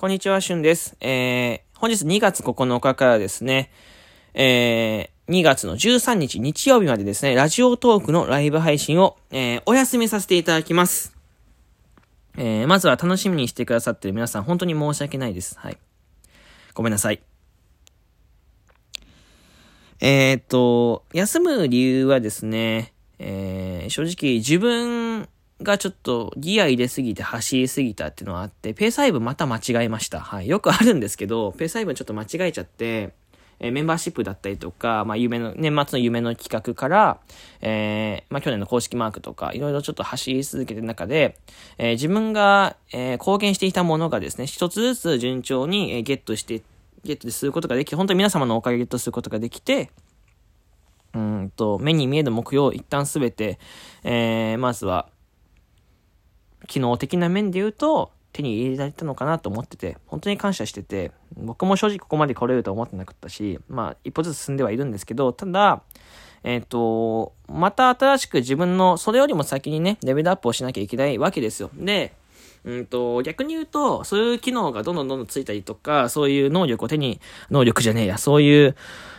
[0.00, 0.96] こんにちは、しゅんです。
[1.00, 3.72] えー、本日2月9日からですね、
[4.32, 11.16] えー、2月の13日日曜日までですね、ラジオトークのライブ配信を、えー、お休みさせていただきます。
[12.36, 15.58] えー、まずは楽しみにしてくださってる皆さん、本当に申し訳ないです。
[15.58, 15.78] はい。
[16.74, 17.20] ごめんなさい。
[19.98, 24.97] えー、っと、休む理由はですね、えー、正直自分
[25.62, 30.20] がちょっとギア入れすぎて走りすぎたっていうのはあって、ペース配分また間違えました。
[30.20, 30.48] はい。
[30.48, 33.12] よくあるんですけど、ペース配分ちょっと間違えちゃって、
[33.60, 37.18] えー、メンバーシップだったりとか、まあ、夢の、年末の夢の企画から、
[37.60, 41.36] えー、まあ、去年の公式マークとか、いろいろちょっと走り続けてる中で、
[41.76, 46.62] えー、自分が、えー、貢献していたものがですね、一つずつ順調に、えー、ゲットして、
[47.04, 49.90] ゲットすることができ、本当に皆様のおかげでゲットすることができて、
[51.14, 53.58] うんと、目に見える目標を一旦すべて、
[54.04, 55.08] えー、まずは、
[56.66, 65.82] 機能的な面で言うと、手に入れられたのかなと思ってて、本当に感謝してて、僕も正直ここまで来れると思ってなかったし、まあ、一歩ずつ進んではいるんですけど、ただ、
[66.44, 71.70] えっ、ー、と、また新しく自分の、それよりも先にね、レベルアップをしなきゃいけないわけですよ。
[71.74, 72.12] で、
[72.64, 78.76] うんと、逆に言うと、そういう機能がどんどんどんどんついたりとか、そういう能力を手に、能力じゃねえや、そういう、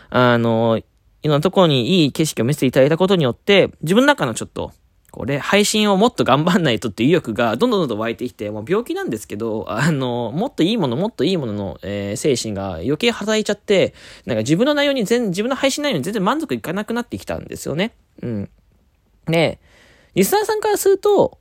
[0.08, 0.78] あの、
[1.22, 4.72] いろんなところにいい景色を見せていただいたことによって、自分の中のちょっと、
[5.10, 13.94] これ、配信をもっと頑張んないとって意欲がどんどんどんどん湧いてきて、もう病気なんですけど、あの、もっといいもの、もっといいものの、えー、精神が余計働いちゃって、
[14.26, 17.92] なんか自分の内容に全、自分の配信内容に全然満足いかなくなってきたんですよね。
[18.22, 18.50] うん。
[19.26, 19.60] で、
[20.14, 21.38] リスナーさんからすると、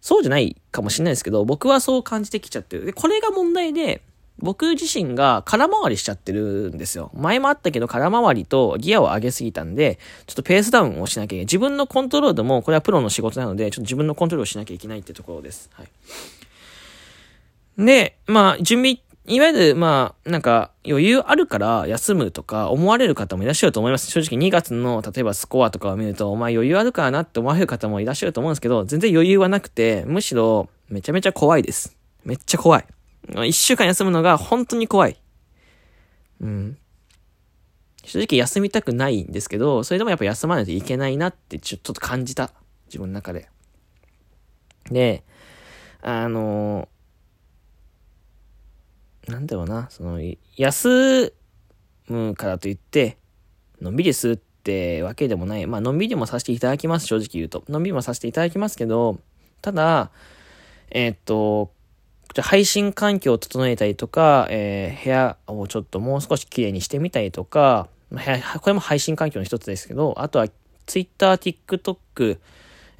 [0.00, 2.84] そうじゃないかもしれないですけど、僕はそう感じてきちゃってる。
[2.84, 4.02] で、これが問題で、
[4.38, 7.10] 僕自身が空回りしちゃってるんですよ。
[7.14, 11.44] 前もあったけど空回りとギアを上げすぎたんで、ちょっとペースダウンをしなきゃいけない。
[11.46, 15.70] 自分のコントロールでも、これはプロの仕事なので、ちょっと自分のコントロールをしなきゃいけないってところです。
[15.72, 15.88] はい。
[17.78, 24.10] で、まあ、準備、いわゆる、まあ、なんか、余裕あるから休むとか思われる方もいらっしゃると思います。
[24.10, 31.96] 正直2月の、例えばスコアとかを見ると、お前余裕あるからなって思われる方もいらっしゃると思うんですけど、全然余裕はなくて、むしろ、めちゃめちゃ怖いです。
[32.24, 32.86] めっちゃ怖い。
[33.46, 35.20] 一週間休むのが本当に怖い。
[36.40, 36.78] うん。
[38.04, 42.52] 正直休みたくないんですけど、それでもやっぱ休まないといけないなってちょっと感じた。
[42.86, 43.48] 自分の中で。
[44.90, 45.24] で、
[46.02, 46.88] あの
[49.26, 50.20] なんだろうな、その、
[50.56, 51.34] 休
[52.08, 53.18] むからといって、
[53.80, 55.66] のんびりするってわけでもない。
[55.66, 57.64] まあ、のんびりもさせていただきます、正直言うと。
[57.68, 59.18] のんびりもさせていただきますけど、
[59.62, 60.10] ただ、
[60.90, 61.72] えー、っと、
[62.42, 70.46] 配信環境を整えたりとか、えー、部屋をちょっともう少し綺麗にしてみたりとか、これも配信環境の一つですけど、あとは
[70.86, 72.38] Twitter、TikTok、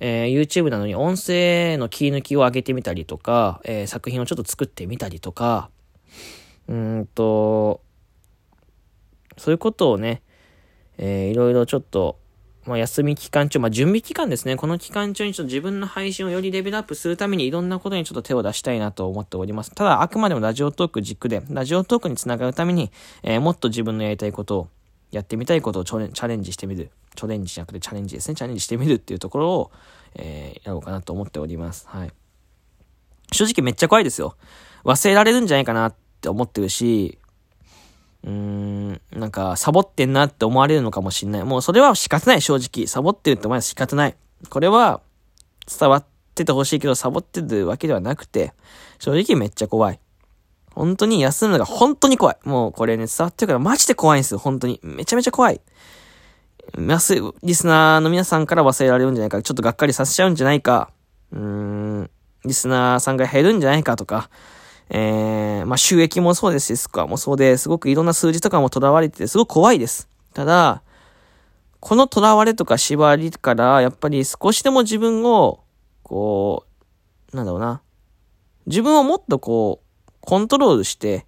[0.00, 5.70] えー、YouTube なのに音声の切り抜きを上げてみたりとか、えー、作品をちょっと作ってみたりとか、
[6.68, 7.80] うんと、
[9.36, 10.22] そういうことをね、
[10.98, 12.18] えー、いろいろちょっと
[12.66, 14.56] まあ、休み期間中、まあ、準備期間ですね。
[14.56, 19.70] この期間中にちょっと自分の配信をよりレベルアップするためにいろんなことにちょっと手を出したいなと思っております。
[19.72, 22.90] ただ、あくまでもラジオトーク軸で、ラジオトークにつながるために、
[23.22, 24.68] えー、もっと自分のやりたいことを、
[25.12, 26.90] やってみたいことをチャレンジしてみる。
[27.14, 28.34] チャレンジじゃなくてチャレンジですね。
[28.34, 29.70] チャレンジしてみるっていうところを、
[30.16, 31.86] えー、やろうかなと思っております。
[31.88, 32.12] はい。
[33.32, 34.36] 正直めっちゃ怖いですよ。
[34.84, 37.18] 忘れられるんじゃないかなって思ってるし、
[38.26, 41.44] うーん、なんか、サボってんなって思われるのかもしんない。
[41.44, 42.86] もうそれは仕方ない、正直。
[42.86, 44.16] サボってるって思われ仕方ない。
[44.50, 45.00] これは、
[45.66, 46.04] 伝わっ
[46.34, 48.52] ててほしいけど、サボってるわけではなくて、
[48.98, 50.00] 正直めっちゃ怖い。
[50.74, 52.36] 本当に休むのが本当に怖い。
[52.44, 54.78] もうこれね、伝わってるからマジで怖いんですよ、本当に。
[54.82, 55.60] めちゃめちゃ怖い。
[56.76, 60.90] リスナーの皆さんから忘れられるんじゃないか、ちょっとがっかりさせちゃうんじゃないか、
[61.32, 62.10] うーん、
[62.44, 64.28] リスナーさんが減るんじゃないかとか、
[64.88, 70.08] えー、まあ、収益もそうですし、スコアもそうで、すごくいろんな数字とかも囚われてて、すごく怖いです。
[70.32, 70.82] ただ、
[71.80, 75.64] この囚われとか縛りから、やっぱり少しでも自分を、
[76.02, 76.64] こ
[77.32, 77.82] う、なんだろうな。
[78.66, 81.26] 自分をもっとこう、コントロールして、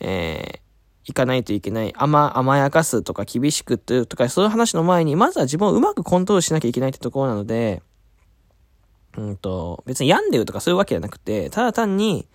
[0.00, 1.92] えー、いかないといけない。
[1.96, 7.82] 甘、甘やかすとか厳しくとか、そういう話の前に、まずは自分をうまくコントロールしなきゃいけないってところなので、
[9.16, 12.28] うんと、別に病んでるとかそういうわけじゃなくて、ただ単に、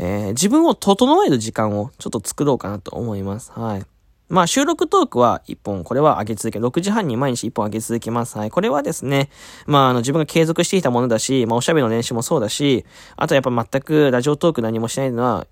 [0.00, 3.52] えー、自分を整える時間をちょっと作ろうかなと思います。
[3.52, 3.86] はい。
[4.28, 8.38] まあ収録トークは1本、これは上げ続け、6時半に毎日1本上げ続けます。
[8.38, 8.50] はい。
[8.50, 9.28] これはですね、
[9.66, 12.84] まああの自分が継続していたものだし、まあおしゃべりの練習もそうだし、
[13.16, 15.46] あとやっぱ全くラジオトーク何もしないのは、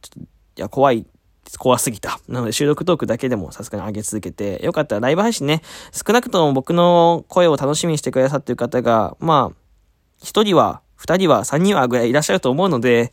[0.00, 1.06] ちょっと、いや、怖い
[1.58, 2.18] 怖すぎた。
[2.28, 5.62] なので収録トークだけでもさすがに上げ続けて、よかったらライブ配信ね、
[5.92, 9.56] 少なくとも僕の声を楽しみにしてくださってる方が、まあ、
[10.22, 13.12] 一人は、二人は、三人はぐらいいらっしゃると思うので、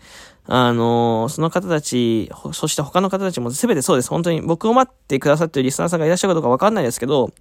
[0.52, 4.10] あの、その方たち、そして他の方たちも全てそうです。
[4.10, 7.32] 本当に僕を待ってくださってるリスナーさんがいらっしゃるかどうかわかんないですけど、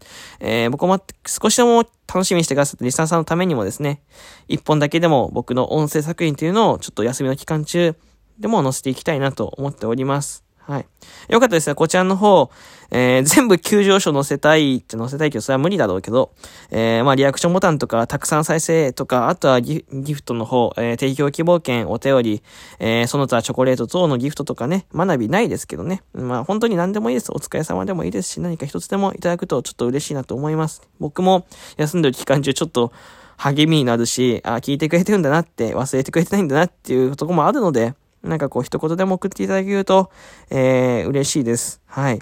[0.41, 4.03] えー、僕を待って、少しでも楽しみにしてくださったリスナーさんのためにもですね、
[4.47, 7.97] 一本だけでも僕の音声作品というのをちょっと休みの期間中
[8.39, 10.48] でも載せていきたいなと思っております。
[10.69, 10.87] はい。
[11.31, 11.75] よかったですね。
[11.75, 12.51] こちらの方、
[12.91, 16.31] えー、全部急上昇載せたいって載せたいけど、それは無理だろうけど、
[16.71, 19.83] えー、まあ、リアクションボタンとか、たくさん再生とか、あとはギ
[20.13, 22.43] フトの方、えー、提供希望券、お便り、
[22.81, 26.03] えー、その他チョコレート等のギフトとかね、学びないですけどね。
[26.13, 27.33] まあ、本当に何でもいいです。
[27.33, 30.83] お疲れ様でもいいですし、何か一つでもいただくとちょっと嬉しいなと思います。
[31.01, 31.47] 僕も
[31.79, 32.93] 休んでる期間中ちょっと
[33.39, 40.11] 励みになるし、あ、聞いてくれてるんだなって、忘れてくれてないんだなっていうとこもあるので、なんかこう一言でも送っていただけると、
[40.51, 41.81] えー、嬉しいです。
[41.87, 42.21] はい。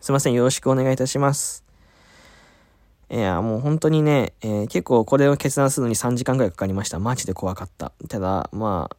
[0.00, 0.32] すいません。
[0.32, 1.64] よろしくお願いいたします。
[3.10, 6.98] いや、もう本当にね、えー、結構これを決断するのに3時間くらいかかりました。
[6.98, 7.92] マジで怖かった。
[8.08, 8.96] ただ、まあ、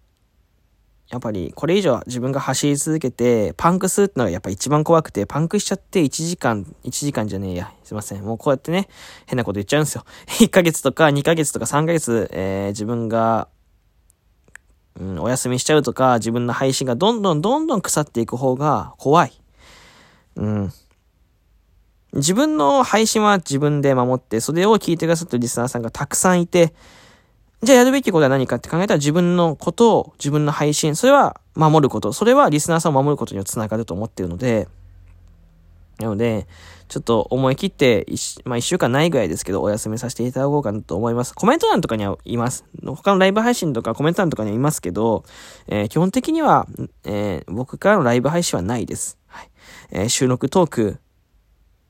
[1.09, 7.73] やっぱりこれ以上自分が走り続けて、パンクするってのがやっぱ一番怖くて、パンクしちゃって1時間、1時間じゃねえや。
[7.83, 8.23] すいません。
[8.23, 8.87] もうこうやってね、
[9.25, 10.05] 変なこと言っちゃうんですよ。
[10.39, 13.47] 1ヶ月とか2ヶ月とか3ヶ月、えー、自分が
[14.99, 19.33] うん、お休みしちゃうとか、自分の配信がどんどんどんどん腐っていく方が怖い。
[20.35, 20.73] うん。
[22.13, 26.73] 自分の配信は自分で守って、それを聞いてくださってるリスナーさんがたくさんいて、
[27.63, 34.67] じゃあやるべきことは何かって考えたら自分のことを、自分の配信、それは守ること、それはリスナーさんを守ることにはつながると思っているので、
[35.99, 36.47] なので、
[36.87, 38.05] ちょっと思い切って、
[38.45, 41.33] まあ一週間ないぐらいですけど、お休みさせていただこうかなと思います。
[41.33, 42.65] コメント欄とかにはいます。
[42.85, 45.23] 他のライブ配信とかコメント欄とかにはいますけど、
[45.67, 46.67] えー、基本的には、
[47.03, 49.17] えー、僕からのライブ配信はないです。
[49.27, 49.49] はい。
[49.91, 50.99] えー、収録トーク、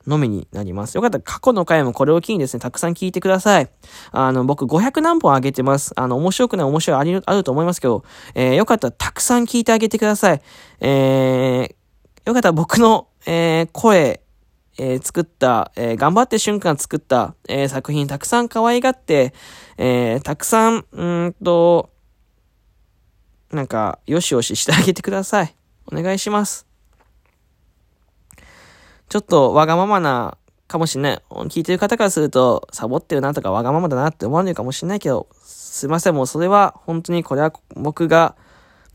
[0.06, 0.94] のみになります。
[0.94, 3.70] よかったら過去の回もこれを機にですね、たくさん聞いてください。
[4.12, 5.92] あの、僕500何本あげてます。
[5.96, 8.04] あの、面白くない面白いあり、あると思いますけど、
[8.34, 10.42] えー、よかったらたくさん聞いてあげてください。
[10.80, 11.74] えー、
[12.26, 14.22] よかったら僕の、えー、声、
[14.78, 19.34] えー、作った、えー、頑張って瞬間作った、えー、作品たくさん可愛がって、
[19.78, 21.90] えたくさん、うんと、
[23.50, 25.54] なんか、よしよししてあげてください。
[25.92, 26.66] お願いします。
[29.08, 30.36] ちょっとわがままな
[30.66, 31.22] かもしれない。
[31.30, 36.14] 聞いてる方からすると、サボってるなとかわがままだなって思われるかもしれないけど、すいません。
[36.14, 38.34] もうそれは本当にこれは僕が、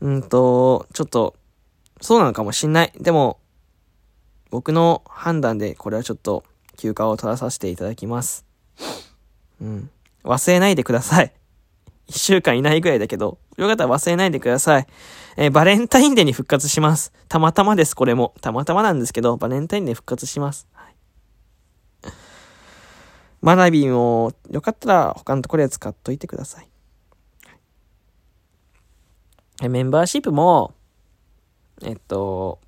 [0.00, 1.36] うんと、ちょっと、
[2.02, 2.92] そうなのかもしんない。
[3.00, 3.38] でも、
[4.50, 6.44] 僕の判断でこれはちょっと
[6.76, 8.44] 休暇を取らさせていただきます。
[9.60, 9.90] うん。
[10.24, 11.32] 忘れないでください。
[12.08, 14.86] 一週間いないぐらいだけど、よかったら忘れないでください。
[15.36, 17.12] えー、バレンタインデーに復活します。
[17.28, 18.34] たまたまです、これも。
[18.40, 20.66] たまたまなんですけど、バレンタインデー復活します。
[20.72, 20.94] はい、
[23.40, 26.68] マナビンを、よかったら他のところで使っといてください。
[29.60, 30.74] はい、メンバーシップも、
[31.82, 32.58] えっと、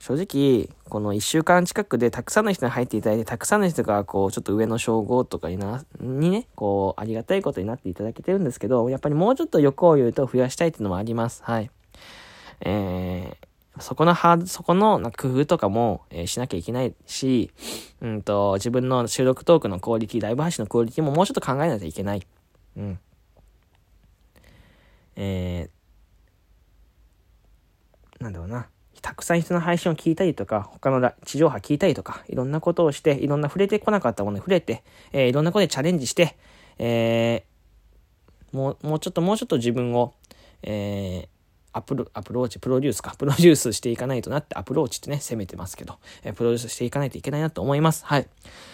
[0.00, 11.42] 正直、この一週間近くでたくさんの人に入っていただいて、たくさんの人が、こう、ちょっと上の称号とかにな、にね、こう、ありがたいことになっていただけてるんですけど、やっぱりもうちょっと欲を言うと増やしたいっていうのもあります。
[11.44, 11.70] はい。
[12.60, 17.50] えー、そこのハード、そこの工夫とかも、えー、しなきゃいけないし、
[18.00, 22.26] うんと、自分の収録トークのクオリティ、ライブ配信のクオリティももうちょっと考えないといけない。
[22.78, 22.98] うん。
[25.16, 28.66] えー、なんだろうな。
[29.02, 36.36] たくさん人の配信を聞いたりとか、他の地上波聞いたりとか、いろんなことをして、いろんな触れてこなかったものに触れて、えー、いろんなことでチャレンジして、
[36.78, 40.14] えー、もう、もうちょっともうちょっと自分を、
[40.62, 41.28] えー、
[41.72, 48.04] アプロ、アプローチ、プロデュースか、プロデュースしていかないとなって、アプローチってね、攻めてますけど、えー、プロデュースしていかないといけないなと思います。
[48.04, 48.28] はい。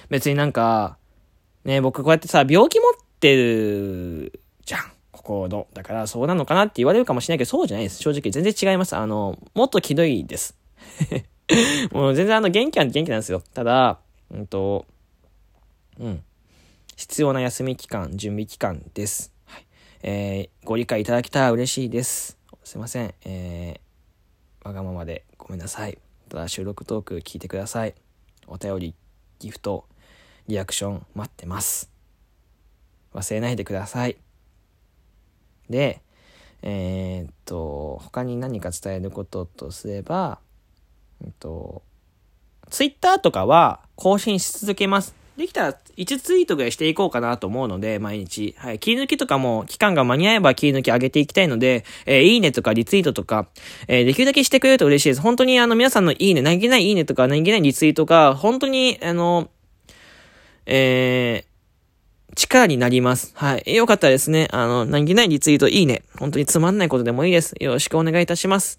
[0.09, 0.99] 別になんか、
[1.65, 4.96] ね、僕こうやってさ、病気持ってるじゃん。
[5.27, 5.67] コード。
[5.75, 7.99] だからそうなのかなって言われるかもしれないけど、そうじゃないです。
[7.99, 8.95] 正直全然違います。
[8.95, 10.57] あの、もっとひどいです。
[11.91, 13.43] もう全然あの、元気は元気なんですよ。
[13.53, 13.99] ただ、
[14.31, 14.87] うんと、
[15.99, 16.23] うん。
[16.97, 19.33] 必要な休み期間、準備期間です。
[19.47, 19.67] はい。
[20.05, 22.39] えー、ご理解いただけたら嬉しいです。
[22.63, 23.13] すいません。
[23.25, 25.99] えー、わがままでごめんなさい。
[26.29, 27.95] ただ収録トーク聞いてください。
[28.47, 28.95] お便り、
[29.41, 29.87] ギフト、
[30.47, 31.91] リアクション待ってます。
[33.13, 34.17] 忘れないでください。
[35.71, 36.01] で、
[36.63, 40.39] えー、っと、他に何か伝えることとすれば、
[41.25, 41.83] えっと、
[42.71, 45.15] ツイッターとかは更新し続けます。
[45.37, 48.55] できたら1ツイートぐらいしていこうかなと思うので、毎日。
[48.59, 48.79] はい。
[48.79, 53.47] 切り抜きとかも期間が間に合えば切り抜き上げていきたいので、えー、いいねとかリツイートとか、
[53.87, 55.21] えー、できるだけしてくれると嬉しいです。
[55.21, 59.51] 本当にあの皆さんのいいね、何気ないいいねとか何気ないリツイートが、本当にあの、
[60.65, 61.46] えー、
[62.37, 63.33] 力になります。
[63.35, 63.75] はい。
[63.75, 64.49] よかったらですね。
[64.53, 66.03] あの、何気ないリツイート、いいね。
[66.19, 67.55] 本当につまんないことでもいいです。
[67.59, 68.79] よろしくお願いいたします。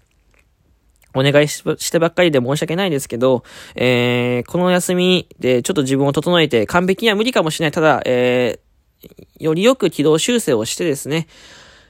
[1.14, 3.42] お願いしてばっかりで申し訳ないですけど、
[3.74, 7.72] えー、この休みでちょっと自分を整えて完璧には無理かもしれない。
[7.72, 11.26] ただ、えー、よりよく軌道修正をしてですね、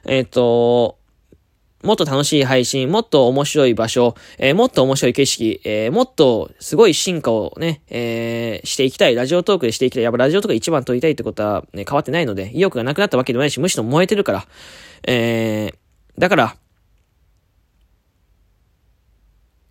[0.05, 0.98] えっ、ー、と、
[1.83, 9.15] もっと楽しい配信、もっと面白い場所、えー、もっと面白い景色、えー、もっとすごい進化をね、えー、していきたい。
[9.15, 10.03] ラジオトークでしていきたい。
[10.03, 14.47] やっぱラジオトーク一番撮りたいってことは、ね、変わってないので、意欲がなくなったわけでもないし、むしろ燃えてるから。
[15.07, 15.73] え、
[16.17, 16.57] だから、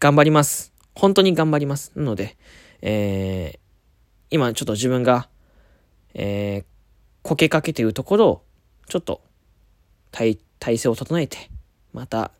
[0.01, 0.73] 頑張ります。
[0.95, 1.93] 本当に頑張ります。
[1.95, 2.39] なので、
[2.81, 3.59] え、
[4.31, 5.29] 今ちょっと自分が、
[6.15, 6.65] え、
[7.21, 8.43] こけかけているところを、
[8.89, 9.21] ちょっと、
[10.11, 11.51] 体、体勢を整えて、
[11.93, 12.31] また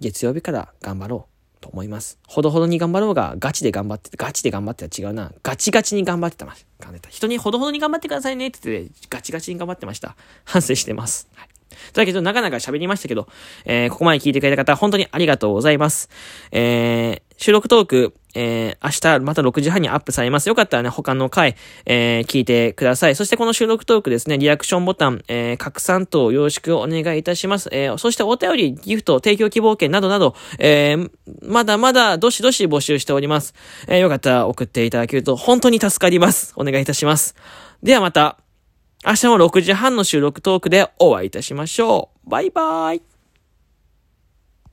[0.00, 2.18] 月曜日から頑張ろうと思います。
[2.26, 5.32] ほどほどに頑張ろうが、ガチで頑張って、ガチで頑張っては違うな。
[5.42, 6.66] ガチガチに頑張ってたまし。
[7.08, 10.16] 人にほどほどに頑張ってくださいねって言って、ガチガチに頑張ってました。
[10.44, 11.28] 反省してます。
[11.34, 11.48] はい。
[11.92, 13.28] というわけど、なかなか喋りましたけど、
[13.64, 16.10] えー、ここまで聞いてくれた方、本当にありがとうございます。
[16.52, 20.48] えー、収録トーク、えー、明日また6時半にアップされます。
[20.48, 23.16] よかったらね、他の回、えー、聞いてください。
[23.16, 27.68] そしてこの収録トークですね、リアクションボタン、えー、拡散等よろしくお願いいたします。
[27.72, 31.10] えー、そしてお便り、ギフト、提供希望券などなど、えー、
[31.42, 33.54] まだまだどしどし募集しております。
[33.88, 36.52] えー、よかったら送っていただけると本当に助かります。
[36.56, 37.34] お願いいたします。
[37.82, 38.38] ではまた、
[39.06, 42.30] 明日も6時半の収録トークでお会いいたしましょう。
[42.30, 43.13] バイバーイ。